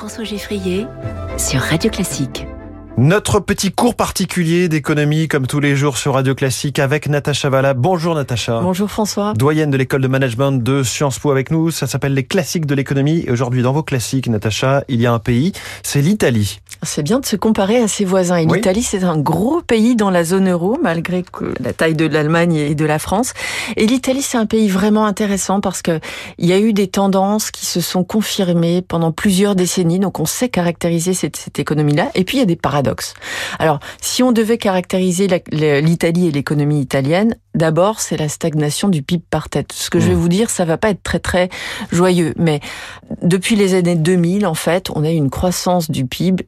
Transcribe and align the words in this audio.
François 0.00 0.24
Geffrier 0.24 0.86
sur 1.36 1.60
Radio 1.60 1.90
Classique. 1.90 2.46
Notre 2.96 3.40
petit 3.40 3.72
cours 3.72 3.94
particulier 3.94 4.68
d'économie, 4.68 5.26
comme 5.26 5.46
tous 5.46 5.60
les 5.60 5.74
jours 5.74 5.96
sur 5.96 6.14
Radio 6.14 6.34
Classique, 6.34 6.78
avec 6.78 7.08
Natacha 7.08 7.48
Valla. 7.48 7.72
Bonjour 7.72 8.14
Natacha. 8.14 8.60
Bonjour 8.60 8.90
François. 8.90 9.32
Doyenne 9.34 9.70
de 9.70 9.76
l'école 9.78 10.02
de 10.02 10.08
management 10.08 10.52
de 10.52 10.82
Sciences 10.82 11.18
Po 11.18 11.30
avec 11.30 11.50
nous. 11.50 11.70
Ça 11.70 11.86
s'appelle 11.86 12.12
les 12.12 12.24
classiques 12.24 12.66
de 12.66 12.74
l'économie. 12.74 13.24
Et 13.26 13.30
aujourd'hui, 13.30 13.62
dans 13.62 13.72
vos 13.72 13.82
classiques, 13.82 14.28
Natacha, 14.28 14.84
il 14.88 15.00
y 15.00 15.06
a 15.06 15.12
un 15.12 15.18
pays, 15.18 15.52
c'est 15.82 16.02
l'Italie. 16.02 16.60
C'est 16.82 17.02
bien 17.02 17.20
de 17.20 17.26
se 17.26 17.36
comparer 17.36 17.78
à 17.78 17.88
ses 17.88 18.04
voisins. 18.04 18.36
Et 18.36 18.44
l'Italie, 18.44 18.82
c'est 18.82 19.04
un 19.04 19.18
gros 19.18 19.62
pays 19.62 19.96
dans 19.96 20.10
la 20.10 20.24
zone 20.24 20.50
euro, 20.50 20.78
malgré 20.82 21.24
la 21.60 21.72
taille 21.72 21.94
de 21.94 22.06
l'Allemagne 22.06 22.54
et 22.54 22.74
de 22.74 22.84
la 22.84 22.98
France. 22.98 23.32
Et 23.76 23.86
l'Italie, 23.86 24.22
c'est 24.22 24.38
un 24.38 24.46
pays 24.46 24.68
vraiment 24.68 25.06
intéressant 25.06 25.60
parce 25.60 25.80
que 25.80 26.00
il 26.38 26.46
y 26.46 26.52
a 26.52 26.58
eu 26.58 26.72
des 26.72 26.88
tendances 26.88 27.50
qui 27.50 27.64
se 27.64 27.80
sont 27.80 28.04
confirmées 28.04 28.82
pendant 28.82 29.12
plusieurs 29.12 29.54
décennies. 29.54 30.00
Donc, 30.00 30.20
on 30.20 30.26
sait 30.26 30.48
caractériser 30.50 31.14
cette, 31.14 31.36
cette 31.36 31.58
économie-là. 31.58 32.10
Et 32.14 32.24
puis, 32.24 32.36
il 32.36 32.40
y 32.40 32.42
a 32.42 32.46
des 32.46 32.56
Alors, 33.58 33.80
si 34.00 34.22
on 34.22 34.32
devait 34.32 34.58
caractériser 34.58 35.28
l'Italie 35.52 36.28
et 36.28 36.30
l'économie 36.30 36.80
italienne, 36.80 37.36
d'abord, 37.54 38.00
c'est 38.00 38.16
la 38.16 38.28
stagnation 38.28 38.88
du 38.88 39.02
PIB 39.02 39.24
par 39.30 39.48
tête. 39.48 39.72
Ce 39.72 39.90
que 39.90 40.00
je 40.00 40.08
vais 40.08 40.14
mmh. 40.14 40.18
vous 40.18 40.28
dire, 40.28 40.50
ça 40.50 40.64
va 40.64 40.78
pas 40.78 40.90
être 40.90 41.02
très 41.02 41.18
très 41.18 41.48
joyeux, 41.92 42.34
mais 42.36 42.60
depuis 43.22 43.56
les 43.56 43.74
années 43.74 43.96
2000, 43.96 44.46
en 44.46 44.54
fait, 44.54 44.90
on 44.94 45.04
a 45.04 45.10
eu 45.10 45.16
une 45.16 45.30
croissance 45.30 45.90
du 45.90 46.06
PIB 46.06 46.46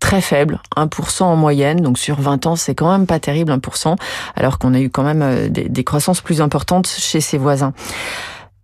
très 0.00 0.20
faible, 0.20 0.60
1% 0.76 1.24
en 1.24 1.36
moyenne, 1.36 1.80
donc 1.80 1.98
sur 1.98 2.20
20 2.20 2.46
ans, 2.46 2.56
c'est 2.56 2.74
quand 2.74 2.90
même 2.90 3.06
pas 3.06 3.20
terrible 3.20 3.52
1%, 3.52 3.96
alors 4.36 4.58
qu'on 4.58 4.72
a 4.72 4.80
eu 4.80 4.90
quand 4.90 5.02
même 5.02 5.22
euh, 5.22 5.48
des, 5.48 5.68
des 5.68 5.84
croissances 5.84 6.20
plus 6.20 6.40
importantes 6.40 6.86
chez 6.86 7.20
ses 7.20 7.36
voisins. 7.36 7.72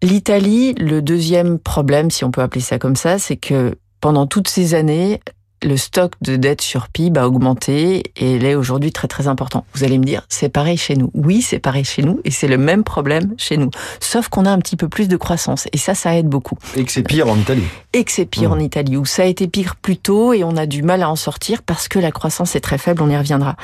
L'Italie, 0.01 0.75
le 0.75 1.03
deuxième 1.03 1.59
problème, 1.59 2.11
si 2.11 2.25
on 2.25 2.31
peut 2.31 2.43
appeler 2.43 2.61
ça 2.61 2.79
comme 2.79 2.97
ça, 2.97 3.19
c'est 3.19 3.37
que 3.37 3.77
pendant 4.01 4.27
toutes 4.27 4.49
ces 4.49 4.75
années, 4.75 5.21
le 5.65 5.77
stock 5.77 6.13
de 6.21 6.37
dette 6.37 6.61
sur 6.61 6.89
PIB 6.89 7.19
a 7.19 7.27
augmenté 7.27 8.13
et 8.17 8.37
il 8.37 8.45
est 8.45 8.55
aujourd'hui 8.55 8.93
très 8.93 9.09
très 9.09 9.27
important. 9.27 9.65
Vous 9.75 9.83
allez 9.83 9.99
me 9.99 10.05
dire, 10.05 10.25
c'est 10.29 10.49
pareil 10.49 10.77
chez 10.77 10.95
nous. 10.95 11.11
Oui, 11.15 11.43
c'est 11.43 11.59
pareil 11.59 11.85
chez 11.85 12.03
nous 12.03 12.21
et 12.25 12.31
c'est 12.31 12.49
le 12.49 12.59
même 12.59 12.85
problème 12.85 13.35
chez 13.39 13.57
nous. 13.57 13.71
Sauf 14.01 14.29
qu'on 14.29 14.45
a 14.45 14.51
un 14.51 14.59
petit 14.59 14.77
peu 14.77 14.89
plus 14.89 15.09
de 15.09 15.17
croissance 15.17 15.67
et 15.73 15.79
ça, 15.79 15.95
ça 15.95 16.17
aide 16.17 16.29
beaucoup. 16.29 16.57
Et 16.77 16.85
que 16.85 16.93
c'est 16.93 17.03
pire 17.03 17.29
en 17.29 17.37
Italie. 17.37 17.65
Et 17.93 18.05
que 18.05 18.13
c'est 18.13 18.27
pire 18.27 18.53
en 18.53 18.57
mmh. 18.57 18.61
Italie 18.61 18.97
où 18.97 19.05
ça 19.05 19.23
a 19.23 19.27
été 19.27 19.49
pire 19.49 19.77
plus 19.77 19.97
tôt 19.97 20.33
et 20.33 20.45
on 20.45 20.57
a 20.57 20.67
du 20.67 20.83
mal 20.83 21.03
à 21.03 21.11
en 21.11 21.17
sortir 21.17 21.63
parce 21.63 21.89
que 21.89 21.99
la 21.99 22.13
croissance 22.13 22.55
est 22.57 22.61
très 22.61 22.79
faible, 22.79 23.03
on 23.03 23.09
y 23.09 23.17
reviendra. 23.17 23.57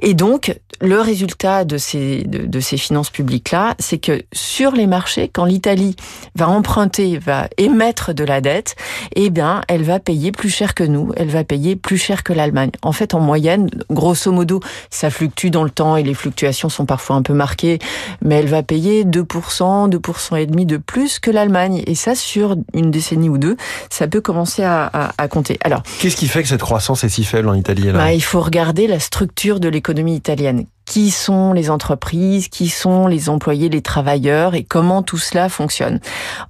Et 0.00 0.14
donc, 0.14 0.56
le 0.80 1.00
résultat 1.00 1.64
de 1.64 1.78
ces, 1.78 2.24
de, 2.24 2.60
ces 2.60 2.76
finances 2.76 3.10
publiques-là, 3.10 3.74
c'est 3.78 3.98
que 3.98 4.22
sur 4.32 4.72
les 4.72 4.86
marchés, 4.86 5.28
quand 5.28 5.44
l'Italie 5.44 5.96
va 6.34 6.48
emprunter, 6.48 7.18
va 7.18 7.48
émettre 7.56 8.14
de 8.14 8.24
la 8.24 8.40
dette, 8.40 8.76
eh 9.14 9.30
bien, 9.30 9.62
elle 9.68 9.82
va 9.82 10.00
payer 10.00 10.32
plus 10.32 10.50
cher 10.50 10.74
que 10.74 10.84
nous. 10.84 11.12
Elle 11.16 11.30
va 11.32 11.44
payer 11.44 11.76
plus 11.76 11.98
cher 11.98 12.22
que 12.22 12.32
l'Allemagne. 12.32 12.70
En 12.82 12.92
fait, 12.92 13.14
en 13.14 13.20
moyenne, 13.20 13.68
grosso 13.90 14.30
modo, 14.30 14.60
ça 14.90 15.10
fluctue 15.10 15.48
dans 15.48 15.64
le 15.64 15.70
temps 15.70 15.96
et 15.96 16.02
les 16.02 16.14
fluctuations 16.14 16.68
sont 16.68 16.86
parfois 16.86 17.16
un 17.16 17.22
peu 17.22 17.34
marquées, 17.34 17.78
mais 18.22 18.36
elle 18.36 18.48
va 18.48 18.62
payer 18.62 19.04
2%, 19.04 19.90
2% 19.90 20.36
et 20.38 20.46
demi 20.46 20.66
de 20.66 20.76
plus 20.76 21.18
que 21.18 21.30
l'Allemagne. 21.30 21.82
Et 21.86 21.94
ça, 21.94 22.14
sur 22.14 22.56
une 22.74 22.90
décennie 22.90 23.28
ou 23.28 23.38
deux, 23.38 23.56
ça 23.90 24.06
peut 24.06 24.20
commencer 24.20 24.62
à, 24.62 24.86
à, 24.86 25.28
compter. 25.28 25.58
Alors, 25.64 25.82
qu'est-ce 26.00 26.16
qui 26.16 26.28
fait 26.28 26.42
que 26.42 26.48
cette 26.48 26.60
croissance 26.60 27.04
est 27.04 27.08
si 27.08 27.24
faible 27.24 27.48
en 27.48 27.54
Italie 27.54 27.90
bah, 27.92 28.12
Il 28.12 28.22
faut 28.22 28.40
regarder 28.40 28.86
la 28.86 29.00
structure 29.00 29.60
de 29.60 29.68
l'économie 29.68 30.14
italienne 30.14 30.66
qui 30.84 31.10
sont 31.10 31.52
les 31.52 31.70
entreprises, 31.70 32.48
qui 32.48 32.68
sont 32.68 33.06
les 33.06 33.28
employés, 33.28 33.68
les 33.68 33.82
travailleurs 33.82 34.54
et 34.54 34.64
comment 34.64 35.02
tout 35.02 35.18
cela 35.18 35.48
fonctionne? 35.48 36.00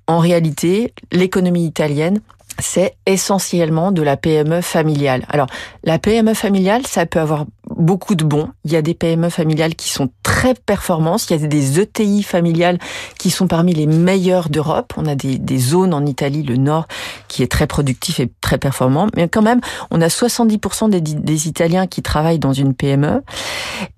En 0.06 0.18
réalité, 0.18 0.92
l'économie 1.12 1.66
italienne, 1.66 2.20
c'est 2.58 2.96
essentiellement 3.06 3.92
de 3.92 4.02
la 4.02 4.16
PME 4.16 4.60
familiale. 4.60 5.24
Alors, 5.28 5.46
la 5.84 5.98
PME 5.98 6.34
familiale, 6.34 6.86
ça 6.86 7.06
peut 7.06 7.20
avoir 7.20 7.46
beaucoup 7.76 8.14
de 8.14 8.24
bons. 8.24 8.50
Il 8.64 8.72
y 8.72 8.76
a 8.76 8.82
des 8.82 8.94
PME 8.94 9.30
familiales 9.30 9.74
qui 9.74 9.88
sont 9.88 10.10
très 10.22 10.54
performantes. 10.54 11.28
Il 11.30 11.40
y 11.40 11.44
a 11.44 11.46
des 11.46 11.80
ETI 11.80 12.22
familiales 12.22 12.78
qui 13.18 13.30
sont 13.30 13.46
parmi 13.46 13.72
les 13.72 13.86
meilleures 13.86 14.48
d'Europe. 14.48 14.92
On 14.96 15.06
a 15.06 15.14
des, 15.14 15.58
zones 15.58 15.94
en 15.94 16.04
Italie, 16.06 16.42
le 16.42 16.56
Nord, 16.56 16.86
qui 17.28 17.42
est 17.42 17.50
très 17.50 17.66
productif 17.66 18.20
et 18.20 18.30
très 18.40 18.58
performant. 18.58 19.06
Mais 19.16 19.28
quand 19.28 19.42
même, 19.42 19.60
on 19.90 20.00
a 20.00 20.08
70% 20.08 20.90
des, 20.90 21.00
des 21.00 21.48
Italiens 21.48 21.86
qui 21.86 22.02
travaillent 22.02 22.38
dans 22.38 22.52
une 22.52 22.74
PME. 22.74 23.22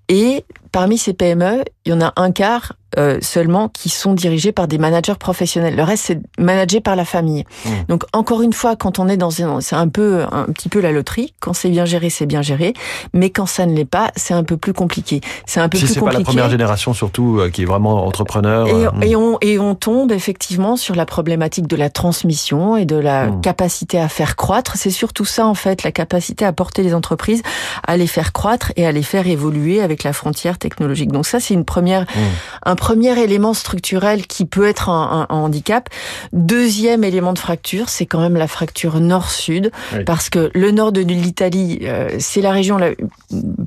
Et 0.09 0.45
parmi 0.71 0.97
ces 0.97 1.13
PME, 1.13 1.63
il 1.85 1.91
y 1.91 1.93
en 1.93 2.01
a 2.01 2.13
un 2.17 2.31
quart 2.31 2.73
euh, 2.97 3.17
seulement 3.21 3.69
qui 3.69 3.89
sont 3.89 4.13
dirigés 4.13 4.51
par 4.51 4.67
des 4.67 4.77
managers 4.77 5.15
professionnels. 5.19 5.75
Le 5.75 5.83
reste, 5.83 6.05
c'est 6.05 6.19
managé 6.39 6.79
par 6.79 6.95
la 6.95 7.03
famille. 7.03 7.43
Mmh. 7.65 7.69
Donc, 7.89 8.03
encore 8.13 8.41
une 8.41 8.53
fois, 8.53 8.75
quand 8.75 8.99
on 8.99 9.07
est 9.09 9.17
dans 9.17 9.41
un, 9.41 9.59
c'est 9.59 9.75
un 9.75 9.89
peu, 9.89 10.23
un 10.31 10.45
petit 10.45 10.69
peu 10.69 10.79
la 10.79 10.91
loterie. 10.91 11.33
Quand 11.39 11.53
c'est 11.53 11.69
bien 11.69 11.85
géré, 11.85 12.09
c'est 12.09 12.25
bien 12.25 12.41
géré. 12.41 12.73
Mais 13.13 13.29
quand 13.29 13.45
ça 13.45 13.65
ne 13.65 13.73
l'est 13.73 13.83
pas, 13.83 14.11
c'est 14.15 14.33
un 14.33 14.43
peu 14.43 14.55
plus 14.55 14.73
compliqué. 14.73 15.19
C'est 15.45 15.59
un 15.59 15.67
peu 15.67 15.77
si 15.77 15.85
plus 15.85 15.95
compliqué. 15.95 16.09
c'est 16.09 16.13
pas 16.13 16.19
la 16.19 16.25
première 16.25 16.49
génération, 16.49 16.93
surtout, 16.93 17.39
euh, 17.39 17.49
qui 17.49 17.63
est 17.63 17.65
vraiment 17.65 18.05
entrepreneur. 18.05 18.67
Et, 18.67 18.71
euh, 18.71 18.91
et, 19.01 19.15
on, 19.15 19.37
et 19.41 19.59
on 19.59 19.75
tombe 19.75 20.11
effectivement 20.11 20.77
sur 20.77 20.95
la 20.95 21.05
problématique 21.05 21.67
de 21.67 21.75
la 21.75 21.89
transmission 21.89 22.77
et 22.77 22.85
de 22.85 22.95
la 22.95 23.27
mmh. 23.27 23.41
capacité 23.41 23.99
à 23.99 24.07
faire 24.07 24.35
croître. 24.35 24.77
C'est 24.77 24.89
surtout 24.89 25.25
ça, 25.25 25.47
en 25.47 25.55
fait, 25.55 25.83
la 25.83 25.91
capacité 25.91 26.45
à 26.45 26.53
porter 26.53 26.81
les 26.81 26.93
entreprises, 26.93 27.43
à 27.85 27.97
les 27.97 28.07
faire 28.07 28.33
croître 28.33 28.71
et 28.75 28.85
à 28.85 28.91
les 28.91 29.03
faire 29.03 29.27
évoluer 29.27 29.81
avec 29.81 29.94
la 30.03 30.13
frontière 30.13 30.57
technologique. 30.57 31.11
Donc 31.11 31.25
ça, 31.25 31.39
c'est 31.39 31.53
une 31.53 31.65
première, 31.65 32.01
mmh. 32.01 32.19
Un 32.65 32.75
premier 32.75 33.17
élément 33.19 33.53
structurel 33.53 34.27
qui 34.27 34.45
peut 34.45 34.67
être 34.67 34.89
un, 34.89 35.25
handicap. 35.29 35.89
Deuxième 36.33 37.03
élément 37.03 37.33
de 37.33 37.39
fracture, 37.39 37.89
c'est 37.89 38.05
quand 38.05 38.19
même 38.19 38.35
la 38.35 38.47
fracture 38.47 38.99
nord-sud, 38.99 39.71
parce 40.05 40.29
que 40.29 40.49
le 40.53 40.71
nord 40.71 40.91
de 40.91 41.01
l'Italie, 41.01 41.79
euh, 41.83 42.09
c'est 42.19 42.41
la 42.41 42.51
région 42.51 42.77
la, 42.77 42.91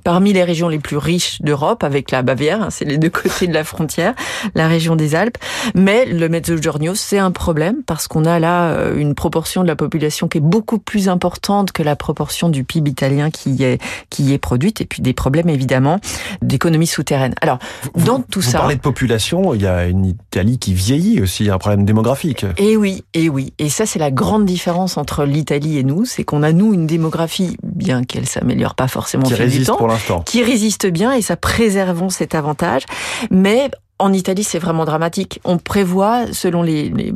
parmi 0.05 0.33
les 0.33 0.45
régions 0.45 0.69
les 0.69 0.79
plus 0.79 0.97
riches 0.97 1.41
d'Europe, 1.43 1.85
avec 1.85 2.11
la 2.11 2.23
Bavière, 2.23 2.63
hein, 2.63 2.69
c'est 2.71 2.85
les 2.85 2.99
deux 2.99 3.11
côtés 3.11 3.47
de 3.47 3.55
la 3.55 3.65
frontière, 3.65 4.15
la 4.55 4.69
région 4.69 4.97
des 4.97 5.15
Alpes. 5.15 5.39
Mais 5.75 6.05
le 6.05 6.29
Mezzogiorno, 6.29 6.95
c'est 6.95 7.19
un 7.19 7.31
problème 7.31 7.83
parce 7.87 8.09
qu'on 8.09 8.25
a 8.25 8.39
là 8.39 8.71
euh, 8.71 8.97
une 8.97 9.15
proportion 9.15 9.63
de 9.63 9.69
la 9.69 9.77
population 9.77 10.29
qui 10.29 10.39
est 10.39 10.43
beaucoup 10.43 10.79
plus 10.79 11.09
importante 11.09 11.73
que 11.73 11.83
la 11.83 11.97
proportion 11.97 12.49
du 12.49 12.65
PIB 12.65 12.91
italien 12.91 13.31
qui 13.31 13.63
est 13.63 13.81
qui 14.11 14.33
est 14.33 14.39
produite, 14.39 14.81
et 14.81 14.85
puis 14.85 15.03
des 15.03 15.13
problèmes 15.13 15.49
évidemment 15.49 16.01
d'économie 16.43 16.87
souterraine. 16.87 17.35
Alors, 17.41 17.59
dans 17.95 18.21
tout 18.21 18.41
vous 18.41 18.51
ça, 18.51 18.59
parlez 18.59 18.77
de 18.77 18.81
population, 18.89 19.53
il 19.53 19.61
y 19.61 19.67
a 19.67 19.87
une 19.87 20.07
Italie 20.07 20.59
qui 20.59 20.73
vieillit 20.73 21.21
aussi, 21.21 21.51
un 21.51 21.59
problème 21.59 21.85
démographique. 21.85 22.47
Et 22.57 22.75
oui, 22.75 23.05
et 23.13 23.29
oui, 23.29 23.53
et 23.59 23.69
ça 23.69 23.85
c'est 23.85 23.99
la 23.99 24.11
grande 24.11 24.47
différence 24.47 24.97
entre 24.97 25.27
l'Italie 25.27 25.77
et 25.77 25.83
nous, 25.83 26.07
c'est 26.07 26.25
qu'on 26.25 26.43
a 26.43 26.53
nous 26.53 26.73
une 26.73 26.87
démographie, 26.87 27.59
bien 27.63 28.03
qu'elle 28.03 28.27
s'améliore 28.27 28.75
pas 28.75 28.89
forcément 28.89 29.25
qui 29.25 29.35
résiste 29.35 29.77
pour 29.77 29.89
l'instant, 29.89 30.23
qui 30.23 30.43
résiste 30.43 30.87
bien, 30.87 31.13
et 31.13 31.21
ça 31.21 31.37
préservons 31.37 32.09
cet 32.09 32.35
avantage, 32.35 32.85
mais 33.31 33.71
en 33.99 34.13
Italie, 34.13 34.45
c'est 34.45 34.61
vraiment 34.61 34.85
dramatique. 34.85 35.41
On 35.45 35.59
prévoit, 35.59 36.33
selon 36.33 36.63
les, 36.63 36.89
les, 36.89 37.13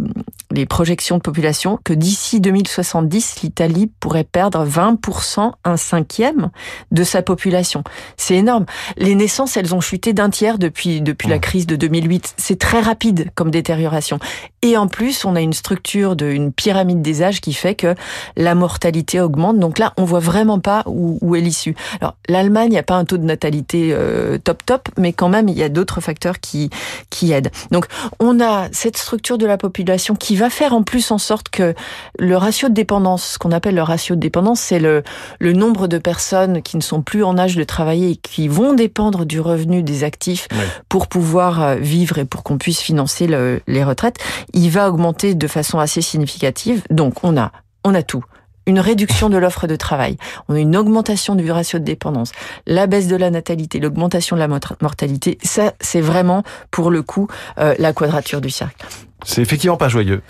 les 0.53 0.67
projections 0.67 1.17
de 1.17 1.23
population, 1.23 1.79
que 1.85 1.93
d'ici 1.93 2.41
2070, 2.41 3.43
l'Italie 3.43 3.91
pourrait 4.01 4.25
perdre 4.25 4.65
20%, 4.65 5.53
un 5.65 5.77
cinquième 5.77 6.51
de 6.91 7.05
sa 7.05 7.23
population. 7.23 7.83
C'est 8.17 8.37
énorme. 8.37 8.67
Les 8.97 9.15
naissances, 9.15 9.57
elles 9.57 9.75
ont 9.75 9.81
chuté 9.81 10.13
d'un 10.13 10.31
tiers 10.31 10.59
depuis, 10.59 11.01
depuis 11.01 11.29
la 11.29 11.39
crise 11.39 11.67
de 11.67 11.77
2008. 11.77 12.35
C'est 12.37 12.59
très 12.59 12.81
rapide 12.81 13.31
comme 13.35 13.51
détérioration. 13.51 14.19
Et 14.63 14.77
en 14.77 14.87
plus, 14.87 15.25
on 15.25 15.35
a 15.35 15.41
une 15.41 15.53
structure 15.53 16.17
de 16.17 16.27
une 16.27 16.53
pyramide 16.53 17.03
des 17.03 17.23
âges 17.23 17.41
qui 17.41 17.53
fait 17.53 17.75
que 17.75 17.95
la 18.37 18.55
mortalité 18.55 19.21
augmente. 19.21 19.59
Donc 19.59 19.79
là, 19.79 19.93
on 19.97 20.05
voit 20.05 20.21
vraiment 20.21 20.61
pas 20.61 20.85
où, 20.87 21.19
où 21.21 21.35
est 21.35 21.41
l'issue. 21.41 21.75
Alors, 22.01 22.17
l'Allemagne, 22.29 22.69
il 22.69 22.73
n'y 22.73 22.79
a 22.79 22.83
pas 22.83 22.97
un 22.97 23.05
taux 23.05 23.19
de 23.19 23.25
natalité 23.25 23.91
euh, 23.93 24.39
top 24.39 24.65
top, 24.65 24.89
mais 24.99 25.13
quand 25.13 25.29
même, 25.29 25.49
il 25.49 25.57
y 25.57 25.63
a 25.63 25.69
d'autres 25.69 26.01
facteurs 26.01 26.41
qui, 26.41 26.71
qui 27.11 27.33
aident. 27.33 27.51
Donc, 27.71 27.87
on 28.21 28.41
a 28.41 28.69
cette 28.73 28.97
structure 28.97 29.39
de 29.39 29.47
la 29.47 29.57
population 29.57 30.15
qui 30.15 30.37
va 30.37 30.42
faire 30.51 30.73
en 30.73 30.83
plus 30.83 31.11
en 31.11 31.19
sorte 31.19 31.49
que 31.49 31.75
le 32.19 32.37
ratio 32.37 32.69
de 32.69 32.75
dépendance, 32.75 33.25
ce 33.25 33.39
qu'on 33.39 33.53
appelle 33.53 33.75
le 33.75 33.83
ratio 33.83 34.15
de 34.15 34.21
dépendance, 34.21 34.61
c'est 34.61 34.79
le, 34.79 35.03
le 35.39 35.53
nombre 35.53 35.89
de 35.89 35.99
personnes 35.99 36.63
qui 36.63 36.77
ne 36.77 36.83
sont 36.83 37.03
plus 37.03 37.25
en 37.25 37.39
âge 37.39 37.57
de 37.57 37.65
travailler 37.65 38.11
et 38.11 38.17
qui 38.17 38.49
vont 38.49 38.75
dépendre 38.75 39.25
du 39.25 39.41
revenu 39.41 39.83
des 39.83 40.05
actifs 40.05 40.49
pour 40.89 41.09
pouvoir 41.09 41.63
euh, 41.63 41.75
vivre 41.77 42.19
et 42.19 42.25
pour 42.25 42.43
qu'on 42.43 42.59
puisse 42.59 42.81
financer 42.81 43.27
le, 43.27 43.61
les 43.67 43.85
retraites. 43.85 44.17
Il 44.53 44.71
va 44.71 44.89
augmenter 44.89 45.35
de 45.35 45.47
façon 45.47 45.79
assez 45.79 46.03
significative. 46.03 46.83
Donc 46.91 47.25
on 47.25 47.37
a, 47.37 47.53
on 47.85 47.95
a 47.95 48.03
tout. 48.03 48.25
Une 48.65 48.79
réduction 48.79 49.29
de 49.29 49.37
l'offre 49.39 49.67
de 49.67 49.75
travail, 49.75 50.17
on 50.49 50.55
a 50.55 50.61
une 50.61 50.77
augmentation 50.77 51.35
du 51.35 51.51
ratio 51.51 51.81
de 51.81 51.85
dépendance, 51.85 52.31
la 52.65 52.87
baisse 52.87 53.09
de 53.09 53.17
la 53.17 53.29
natalité, 53.29 53.81
l'augmentation 53.81 54.37
de 54.37 54.41
la 54.41 54.47
mortalité, 54.47 55.37
ça 55.43 55.73
c'est 55.81 56.01
vraiment 56.01 56.45
pour 56.71 56.93
le 56.93 57.03
coup 57.03 57.27
euh, 57.59 57.75
la 57.81 57.93
quadrature 57.93 58.41
du 58.41 58.51
cercle. 58.51 58.87
C'est 59.25 59.43
effectivement 59.43 59.77
pas 59.77 59.89
joyeux. 59.89 60.23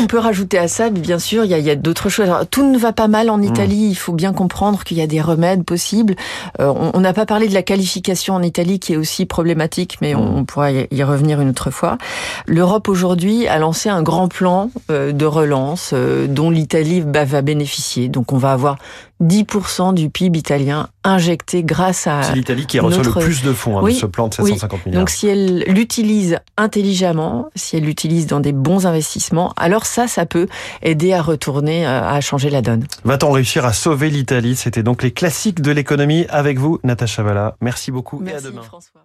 On 0.00 0.06
peut 0.06 0.18
rajouter 0.18 0.58
à 0.58 0.68
ça, 0.68 0.90
bien 0.90 1.18
sûr, 1.18 1.44
il 1.44 1.50
y 1.50 1.54
a, 1.54 1.58
y 1.58 1.70
a 1.70 1.76
d'autres 1.76 2.08
choses. 2.08 2.26
Alors, 2.26 2.46
tout 2.46 2.70
ne 2.70 2.78
va 2.78 2.92
pas 2.92 3.08
mal 3.08 3.30
en 3.30 3.38
Mm. 3.38 3.44
Italie. 3.44 3.88
Il 3.90 3.94
faut 3.94 4.12
bien 4.12 4.32
comprendre 4.32 4.84
qu'il 4.84 4.96
y 4.98 5.02
a 5.02 5.06
des 5.06 5.20
remèdes 5.20 5.64
possibles. 5.64 6.14
Euh, 6.60 6.72
on 6.94 7.00
n'a 7.00 7.12
pas 7.12 7.26
parlé 7.26 7.48
de 7.48 7.54
la 7.54 7.62
qualification 7.62 8.34
en 8.34 8.42
Italie, 8.42 8.78
qui 8.80 8.92
est 8.92 8.96
aussi 8.96 9.24
problématique, 9.26 9.98
mais 10.00 10.14
on, 10.14 10.20
Mm. 10.24 10.36
on 10.38 10.44
pourra 10.44 10.72
y 10.72 10.88
y 10.90 11.02
revenir 11.02 11.40
une 11.40 11.48
autre 11.50 11.70
fois. 11.70 11.96
L'Europe 12.46 12.88
aujourd'hui 12.88 13.46
a 13.46 13.58
lancé 13.58 13.88
un 13.88 14.02
grand 14.02 14.28
plan 14.28 14.70
euh, 14.90 15.12
de 15.12 15.24
relance 15.24 15.90
euh, 15.94 16.26
dont 16.26 16.50
l'Italie 16.50 17.00
bah, 17.00 17.24
va 17.24 17.42
bénéficier. 17.42 18.08
Donc, 18.08 18.32
on 18.32 18.38
va 18.38 18.52
avoir 18.52 18.76
10% 19.22 19.92
du 19.94 20.08
PIB 20.10 20.38
italien 20.38 20.88
injecté 21.04 21.62
grâce 21.62 22.06
à 22.06 22.22
C'est 22.22 22.34
l'Italie 22.34 22.66
qui 22.66 22.78
reçoit 22.80 23.02
notre- 23.02 23.18
le 23.20 23.24
plus 23.24 23.42
de 23.42 23.52
fonds 23.52 23.78
hein, 23.78 23.82
Oui, 23.82 23.94
de 23.94 23.98
ce 23.98 24.06
plan 24.06 24.28
de 24.28 24.34
oui. 24.40 24.52
750 24.52 24.86
milliards. 24.86 25.02
Donc 25.02 25.10
si 25.10 25.26
elle 25.26 25.64
l'utilise 25.68 26.38
intelligemment, 26.56 27.48
si 27.54 27.76
elle 27.76 27.84
l'utilise 27.84 28.26
dans 28.26 28.40
des 28.40 28.52
bons 28.52 28.86
investissements, 28.86 29.52
alors 29.56 29.86
ça, 29.86 30.08
ça 30.08 30.26
peut 30.26 30.46
aider 30.82 31.12
à 31.12 31.22
retourner, 31.22 31.86
euh, 31.86 32.02
à 32.02 32.20
changer 32.20 32.50
la 32.50 32.62
donne. 32.62 32.86
Va-t-on 33.04 33.30
réussir 33.30 33.64
à 33.64 33.72
sauver 33.72 34.10
l'Italie? 34.10 34.56
C'était 34.56 34.82
donc 34.82 35.02
les 35.02 35.10
classiques 35.10 35.60
de 35.60 35.70
l'économie 35.70 36.26
avec 36.30 36.58
vous, 36.58 36.78
Natacha 36.84 37.22
Valla. 37.22 37.56
Merci 37.60 37.90
beaucoup 37.90 38.22
et 38.24 38.28
à 38.30 38.32
Merci 38.32 38.46
demain. 38.46 38.62
François. 38.62 39.02